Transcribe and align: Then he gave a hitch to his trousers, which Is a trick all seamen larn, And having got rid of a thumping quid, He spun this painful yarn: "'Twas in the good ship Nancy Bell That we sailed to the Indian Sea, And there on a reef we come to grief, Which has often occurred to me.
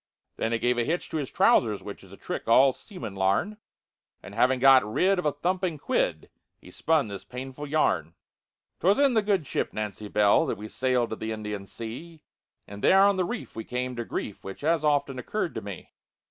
Then 0.37 0.51
he 0.51 0.57
gave 0.57 0.79
a 0.79 0.83
hitch 0.83 1.09
to 1.09 1.17
his 1.17 1.29
trousers, 1.29 1.83
which 1.83 2.03
Is 2.03 2.11
a 2.11 2.17
trick 2.17 2.47
all 2.47 2.73
seamen 2.73 3.13
larn, 3.13 3.57
And 4.23 4.33
having 4.33 4.59
got 4.59 4.83
rid 4.83 5.19
of 5.19 5.27
a 5.27 5.31
thumping 5.31 5.77
quid, 5.77 6.31
He 6.59 6.71
spun 6.71 7.07
this 7.07 7.23
painful 7.23 7.67
yarn: 7.67 8.15
"'Twas 8.79 8.97
in 8.97 9.13
the 9.13 9.21
good 9.21 9.45
ship 9.45 9.73
Nancy 9.73 10.07
Bell 10.07 10.47
That 10.47 10.57
we 10.57 10.69
sailed 10.69 11.11
to 11.11 11.15
the 11.17 11.31
Indian 11.31 11.67
Sea, 11.67 12.23
And 12.67 12.83
there 12.83 13.03
on 13.03 13.19
a 13.19 13.23
reef 13.23 13.55
we 13.55 13.63
come 13.63 13.95
to 13.95 14.03
grief, 14.03 14.43
Which 14.43 14.61
has 14.61 14.83
often 14.83 15.19
occurred 15.19 15.53
to 15.53 15.61
me. 15.61 15.91